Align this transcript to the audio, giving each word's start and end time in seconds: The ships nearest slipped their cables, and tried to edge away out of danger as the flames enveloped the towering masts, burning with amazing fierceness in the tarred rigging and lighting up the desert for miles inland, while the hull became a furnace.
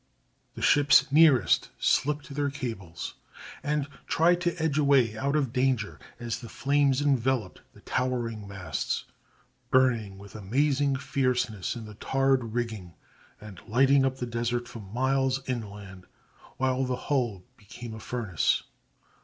The 0.55 0.63
ships 0.63 1.11
nearest 1.11 1.69
slipped 1.77 2.31
their 2.33 2.49
cables, 2.49 3.13
and 3.61 3.87
tried 4.07 4.41
to 4.41 4.55
edge 4.55 4.79
away 4.79 5.15
out 5.15 5.35
of 5.35 5.53
danger 5.53 5.99
as 6.19 6.39
the 6.39 6.49
flames 6.49 7.01
enveloped 7.03 7.61
the 7.73 7.81
towering 7.81 8.47
masts, 8.47 9.03
burning 9.69 10.17
with 10.17 10.33
amazing 10.33 10.95
fierceness 10.95 11.75
in 11.75 11.85
the 11.85 11.93
tarred 11.93 12.45
rigging 12.55 12.95
and 13.39 13.61
lighting 13.67 14.03
up 14.03 14.17
the 14.17 14.25
desert 14.25 14.67
for 14.67 14.79
miles 14.79 15.47
inland, 15.47 16.07
while 16.57 16.83
the 16.83 16.95
hull 16.95 17.43
became 17.55 17.93
a 17.93 17.99
furnace. 17.99 18.63